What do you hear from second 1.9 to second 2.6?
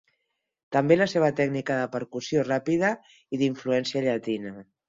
percussió